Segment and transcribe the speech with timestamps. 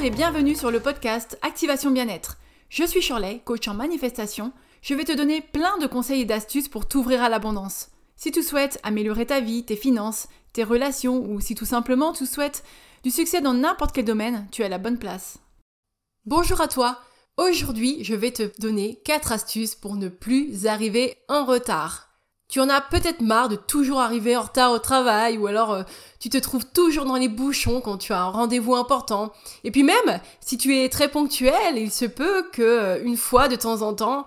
[0.00, 2.38] Et bienvenue sur le podcast Activation Bien-être.
[2.68, 4.52] Je suis Shirley, coach en manifestation.
[4.80, 7.90] Je vais te donner plein de conseils et d'astuces pour t'ouvrir à l'abondance.
[8.14, 12.26] Si tu souhaites améliorer ta vie, tes finances, tes relations ou si tout simplement tu
[12.26, 12.62] souhaites
[13.02, 15.38] du succès dans n'importe quel domaine, tu es à la bonne place.
[16.26, 17.00] Bonjour à toi.
[17.36, 22.07] Aujourd'hui, je vais te donner 4 astuces pour ne plus arriver en retard.
[22.48, 25.82] Tu en as peut-être marre de toujours arriver en retard au travail ou alors euh,
[26.18, 29.32] tu te trouves toujours dans les bouchons quand tu as un rendez-vous important.
[29.64, 33.48] Et puis même, si tu es très ponctuel, il se peut que euh, une fois
[33.48, 34.24] de temps en temps,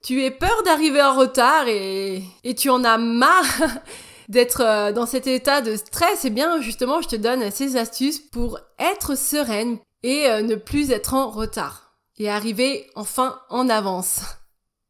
[0.00, 2.22] tu aies peur d'arriver en retard et,
[2.56, 3.44] tu en as marre
[4.28, 6.24] d'être euh, dans cet état de stress.
[6.24, 10.92] Et eh bien justement, je te donne ces astuces pour être sereine et ne plus
[10.92, 14.20] être en retard et arriver enfin en avance.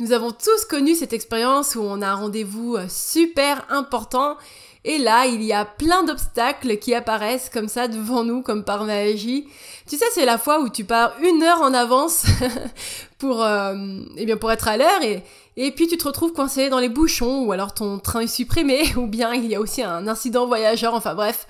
[0.00, 4.36] Nous avons tous connu cette expérience où on a un rendez-vous euh, super important
[4.84, 8.84] et là, il y a plein d'obstacles qui apparaissent comme ça devant nous, comme par
[8.84, 9.48] magie.
[9.88, 12.26] Tu sais, c'est la fois où tu pars une heure en avance
[13.18, 13.74] pour, euh,
[14.16, 15.24] eh bien, pour être à l'heure et,
[15.56, 18.84] et puis tu te retrouves coincé dans les bouchons ou alors ton train est supprimé
[18.96, 21.48] ou bien il y a aussi un incident voyageur, enfin bref.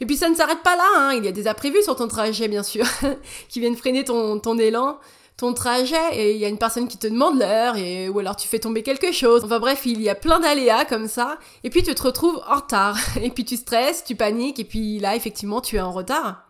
[0.00, 1.14] Et puis ça ne s'arrête pas là, hein.
[1.14, 2.86] il y a des imprévus sur ton trajet bien sûr,
[3.48, 4.98] qui viennent freiner ton, ton élan
[5.36, 8.36] ton trajet et il y a une personne qui te demande l'heure et ou alors
[8.36, 9.44] tu fais tomber quelque chose.
[9.44, 12.56] Enfin bref, il y a plein d'aléas comme ça et puis tu te retrouves en
[12.56, 16.46] retard et puis tu stresses, tu paniques et puis là effectivement tu es en retard.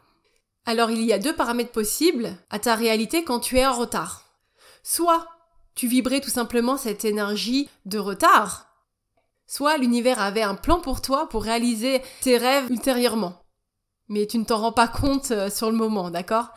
[0.67, 4.25] Alors il y a deux paramètres possibles à ta réalité quand tu es en retard.
[4.83, 5.27] Soit
[5.75, 8.67] tu vibrais tout simplement cette énergie de retard,
[9.47, 13.43] soit l'univers avait un plan pour toi pour réaliser tes rêves ultérieurement.
[14.09, 16.49] Mais tu ne t'en rends pas compte euh, sur le moment, d'accord?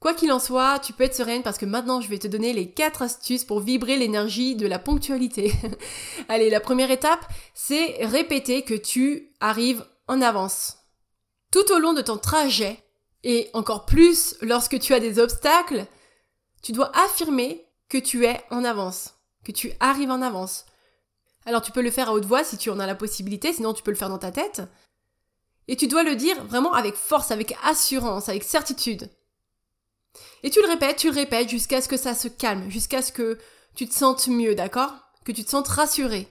[0.00, 2.54] Quoi qu'il en soit, tu peux être sereine parce que maintenant je vais te donner
[2.54, 5.52] les 4 astuces pour vibrer l'énergie de la ponctualité.
[6.30, 10.78] Allez, la première étape, c'est répéter que tu arrives en avance.
[11.52, 12.82] Tout au long de ton trajet,
[13.24, 15.84] et encore plus lorsque tu as des obstacles,
[16.62, 20.64] tu dois affirmer que tu es en avance, que tu arrives en avance.
[21.44, 23.74] Alors tu peux le faire à haute voix si tu en as la possibilité, sinon
[23.74, 24.62] tu peux le faire dans ta tête.
[25.68, 29.10] Et tu dois le dire vraiment avec force, avec assurance, avec certitude.
[30.42, 33.12] Et tu le répètes, tu le répètes jusqu'à ce que ça se calme, jusqu'à ce
[33.12, 33.38] que
[33.74, 34.92] tu te sentes mieux, d'accord?
[35.24, 36.28] Que tu te sentes rassuré.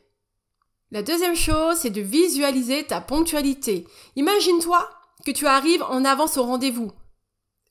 [0.91, 3.87] La deuxième chose, c'est de visualiser ta ponctualité.
[4.15, 4.89] Imagine-toi
[5.25, 6.91] que tu arrives en avance au rendez-vous.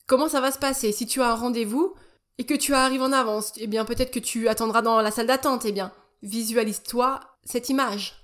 [0.06, 0.92] Comment ça va se passer?
[0.92, 1.94] Si tu as un rendez-vous
[2.38, 5.26] et que tu arrives en avance Eh bien, peut-être que tu attendras dans la salle
[5.26, 5.64] d'attente.
[5.64, 5.92] Eh bien,
[6.22, 8.14] visualise-toi cette image.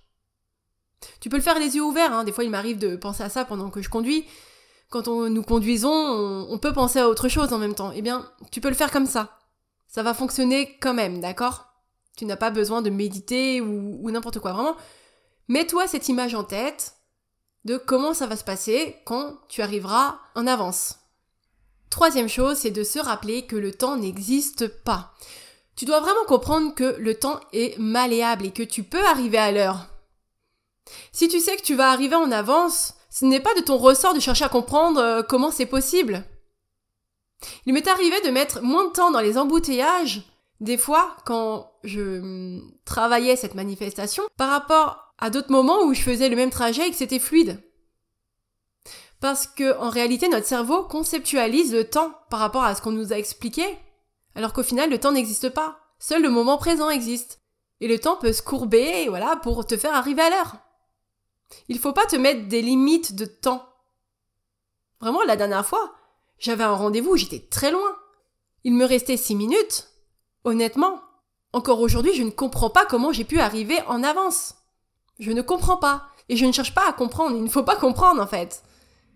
[1.21, 2.13] Tu peux le faire les yeux ouverts.
[2.13, 2.25] Hein.
[2.25, 4.25] Des fois, il m'arrive de penser à ça pendant que je conduis
[4.95, 5.91] quand nous conduisons,
[6.49, 7.91] on, peut penser à autre chose en même temps.
[7.97, 9.41] Eh bien, tu peux le faire comme ça.
[9.89, 11.67] Ça va fonctionner quand même, d'accord?
[12.17, 14.53] Tu n'as pas besoin de méditer ou, ou n'importe quoi.
[14.53, 14.77] Vraiment,
[15.49, 16.95] mets-toi cette image en tête
[17.65, 21.01] de comment ça va se passer quand tu arriveras en avance.
[21.91, 25.13] Troisième chose, c'est de se rappeler que le temps n'existe pas.
[25.75, 29.51] Tu dois vraiment comprendre que le temps est malléable et que tu peux arriver à
[29.51, 29.89] l'heure.
[31.11, 34.13] Si tu sais que tu vas arriver en avance, ce n'est pas de ton ressort
[34.13, 36.25] de chercher à comprendre euh, comment c'est possible.
[37.65, 40.23] Il m'est arrivé de mettre moins de temps dans les embouteillages,
[40.59, 46.01] des fois, quand je hum, travaillais cette manifestation, par rapport à d'autres moments où je
[46.01, 47.63] faisais le même trajet et que c'était fluide.
[49.21, 53.13] Parce que, en réalité, notre cerveau conceptualise le temps par rapport à ce qu'on nous
[53.13, 53.65] a expliqué,
[54.35, 55.79] alors qu'au final, le temps n'existe pas.
[56.01, 57.39] Seul le moment présent existe.
[57.81, 60.57] Et le temps peut se courber, voilà, pour te faire arriver à l'heure.
[61.69, 63.67] Il faut pas te mettre des limites de temps.
[65.01, 65.95] Vraiment, la dernière fois,
[66.39, 67.97] j'avais un rendez-vous, j'étais très loin.
[68.65, 69.89] Il me restait six minutes.
[70.45, 71.01] Honnêtement,
[71.53, 74.55] encore aujourd'hui, je ne comprends pas comment j'ai pu arriver en avance.
[75.19, 76.09] Je ne comprends pas.
[76.29, 77.37] Et je ne cherche pas à comprendre.
[77.37, 78.63] Il ne faut pas comprendre, en fait.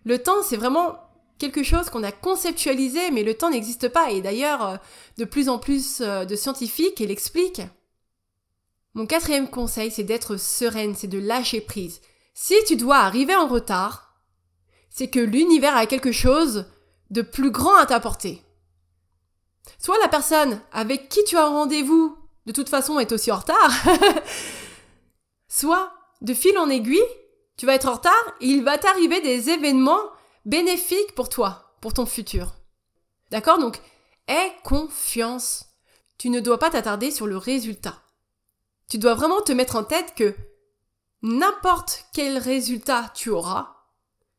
[0.05, 0.99] Le temps, c'est vraiment
[1.39, 4.11] quelque chose qu'on a conceptualisé, mais le temps n'existe pas.
[4.11, 4.77] Et d'ailleurs, euh,
[5.17, 7.63] de plus en plus euh, de scientifiques l'expliquent.
[8.95, 12.01] Mon quatrième conseil, c'est d'être sereine, c'est de lâcher prise.
[12.41, 14.15] Si tu dois arriver en retard,
[14.91, 16.67] c'est que l'univers a quelque chose
[17.11, 18.41] de plus grand à t'apporter.
[19.81, 23.73] Soit la personne avec qui tu as rendez-vous de toute façon est aussi en retard,
[25.49, 27.03] soit de fil en aiguille,
[27.57, 30.13] tu vas être en retard et il va t'arriver des événements
[30.45, 32.55] bénéfiques pour toi, pour ton futur.
[33.33, 33.59] D'accord?
[33.59, 33.81] Donc,
[34.29, 35.65] aie confiance.
[36.19, 38.01] Tu ne dois pas t'attarder sur le résultat.
[38.89, 40.37] Tu dois vraiment te mettre en tête que
[41.23, 43.77] n'importe quel résultat tu auras,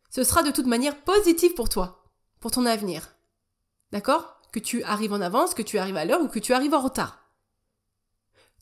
[0.10, 2.04] ce sera de toute manière positif pour toi,
[2.40, 3.16] pour ton avenir.
[3.92, 4.40] D'accord?
[4.52, 6.82] Que tu arrives en avance, que tu arrives à l'heure ou que tu arrives en
[6.82, 7.20] retard.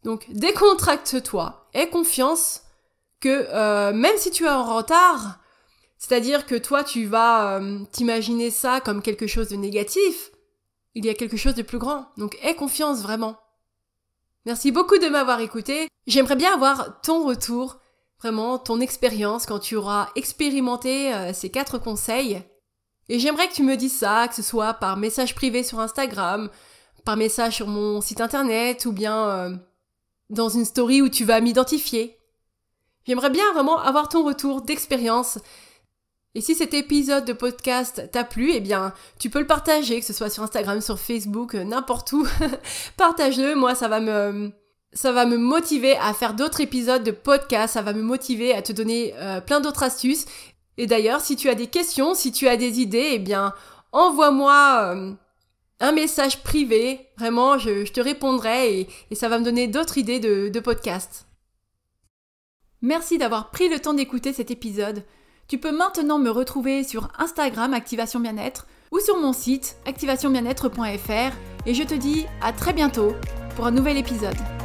[0.04, 2.62] Donc décontracte-toi, aie confiance
[3.20, 5.40] que euh, même si tu es en retard,
[5.98, 10.32] C'est-à-dire que toi, tu vas euh, t'imaginer ça comme quelque chose de négatif.
[10.94, 12.08] Il y a quelque chose de plus grand.
[12.18, 13.38] Donc aie confiance vraiment.
[14.46, 15.88] Merci beaucoup de m'avoir écouté.
[16.06, 17.80] J'aimerais bien avoir ton retour,
[18.20, 22.42] vraiment ton expérience quand tu auras expérimenté euh, ces quatre conseils.
[23.10, 26.50] Et j'aimerais que tu me dises ça, que ce soit par message privé sur Instagram,
[27.06, 29.56] par message sur mon site internet ou bien euh,
[30.30, 32.18] dans une story où tu vas m'identifier.
[33.06, 35.40] J'aimerais bien vraiment avoir ton retour d'expérience
[36.38, 40.06] et si cet épisode de podcast t'a plu, eh bien, tu peux le partager, que
[40.06, 42.28] ce soit sur Instagram, sur Facebook, euh, n'importe où.
[42.98, 44.52] Partage-le, moi, ça va me,
[44.98, 48.64] ça va me motiver à faire d'autres épisodes de podcast, ça va me motiver à
[48.64, 50.26] te donner euh, plein d'autres astuces.
[50.78, 53.54] Et d'ailleurs, si tu as des questions, si tu as des idées, eh bien,
[53.92, 55.14] envoie-moi euh,
[55.82, 57.10] un message privé.
[57.16, 61.28] Vraiment, je, te répondrai et, ça va me donner d'autres idées de, podcast.
[62.82, 65.04] Merci d'avoir pris le temps d'écouter cet épisode.
[65.48, 71.36] Tu peux maintenant me retrouver sur Instagram Activation Bien-être ou sur mon site activationbienêtre.fr
[71.68, 73.14] et je te dis à très bientôt
[73.56, 74.57] pour un nouvel épisode.